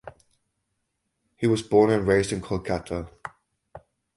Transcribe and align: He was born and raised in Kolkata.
He 1.35 1.45
was 1.45 1.61
born 1.61 1.91
and 1.91 2.07
raised 2.07 2.31
in 2.33 2.41
Kolkata. 2.41 3.07